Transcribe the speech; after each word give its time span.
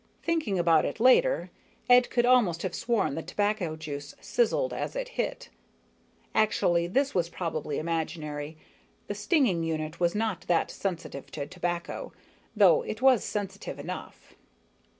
Thinking 0.23 0.57
about 0.57 0.83
it 0.83 0.99
later, 0.99 1.51
Ed 1.87 2.09
could 2.09 2.25
almost 2.25 2.63
have 2.63 2.73
sworn 2.73 3.13
the 3.13 3.21
tobacco 3.21 3.75
juice 3.75 4.15
sizzled 4.19 4.73
as 4.73 4.95
it 4.95 5.09
hit. 5.09 5.49
Actually, 6.33 6.87
this 6.87 7.13
was 7.13 7.29
probably 7.29 7.77
imaginary. 7.77 8.57
The 9.05 9.13
stinging 9.13 9.63
unit 9.63 9.99
was 9.99 10.15
not 10.15 10.41
that 10.47 10.71
sensitive 10.71 11.29
to 11.33 11.45
tobacco, 11.45 12.13
though 12.55 12.81
it 12.83 13.03
was 13.03 13.23
sensitive 13.23 13.77
enough. 13.77 14.33